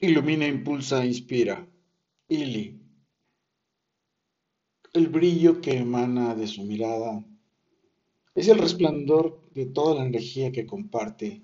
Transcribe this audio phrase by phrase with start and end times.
[0.00, 1.66] Ilumina, impulsa, inspira.
[2.28, 2.78] Ili.
[4.92, 7.24] El brillo que emana de su mirada
[8.36, 11.42] es el resplandor de toda la energía que comparte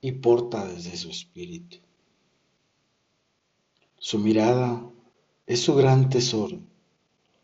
[0.00, 1.76] y porta desde su espíritu.
[3.98, 4.90] Su mirada
[5.46, 6.60] es su gran tesoro,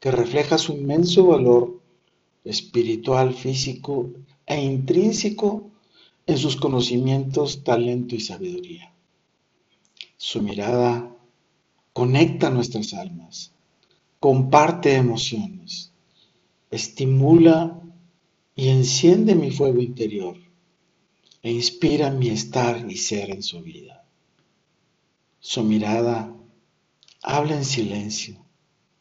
[0.01, 1.83] que refleja su inmenso valor
[2.45, 4.11] espiritual, físico
[4.47, 5.71] e intrínseco
[6.27, 8.94] en sus conocimientos, talento y sabiduría.
[10.27, 11.14] Su mirada
[11.93, 13.53] conecta nuestras almas,
[14.19, 15.93] comparte emociones,
[16.71, 17.82] estimula
[18.57, 20.39] y enciende mi fuego interior
[21.43, 24.07] e inspira mi estar y ser en su vida.
[25.41, 26.35] Su mirada
[27.23, 28.43] habla en silencio,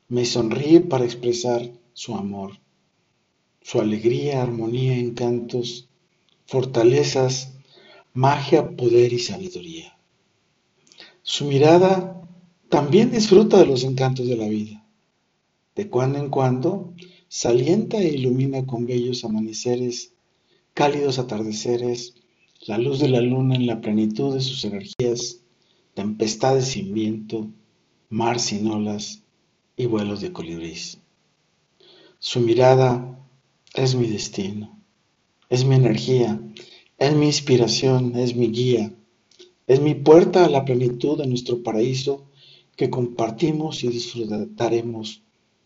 [0.10, 2.60] me sonríe para expresar su amor,
[3.62, 5.88] su alegría, armonía, encantos,
[6.48, 7.54] fortalezas,
[8.14, 9.94] magia, poder y sabiduría.
[11.26, 12.22] Su mirada
[12.68, 14.86] también disfruta de los encantos de la vida.
[15.74, 16.94] De cuando en cuando
[17.30, 20.14] se alienta e ilumina con bellos amaneceres,
[20.74, 22.16] cálidos atardeceres,
[22.68, 25.40] la luz de la luna en la plenitud de sus energías,
[25.94, 27.50] tempestades sin viento,
[28.10, 29.24] mar sin olas
[29.78, 31.00] y vuelos de colibrís.
[32.20, 33.18] Su mirada
[33.74, 34.78] es mi destino,
[35.50, 36.42] es mi energía,
[36.98, 38.94] es mi inspiración, es mi guía,
[39.68, 42.26] es mi puerta a la plenitud de nuestro paraíso
[42.76, 45.22] que compartimos y disfrutaremos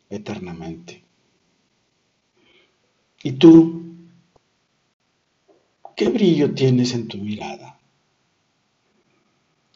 [0.09, 1.03] eternamente.
[3.23, 3.83] ¿Y tú?
[5.95, 7.79] ¿Qué brillo tienes en tu mirada?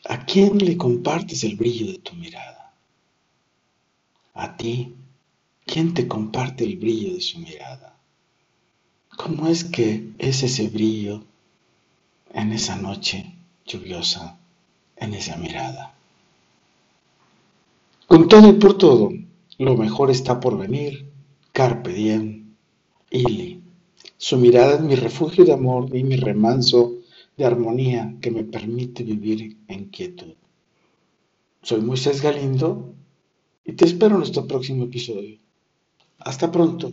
[0.05, 2.73] ¿A quién le compartes el brillo de tu mirada?
[4.33, 4.95] ¿A ti?
[5.65, 7.97] ¿Quién te comparte el brillo de su mirada?
[9.17, 11.23] ¿Cómo es que es ese brillo
[12.33, 13.40] en esa noche
[13.71, 14.37] lluviosa,
[14.97, 15.93] en esa mirada?
[18.07, 19.11] Con todo y por todo,
[19.57, 21.09] lo mejor está por venir.
[21.53, 22.55] Carpe diem,
[23.09, 23.61] Ili.
[24.17, 26.95] Su mirada es mi refugio de amor y mi remanso
[27.37, 30.33] de armonía que me permite vivir en quietud.
[31.61, 32.93] Soy Moisés Galindo
[33.63, 35.37] y te espero en nuestro próximo episodio.
[36.19, 36.91] Hasta pronto.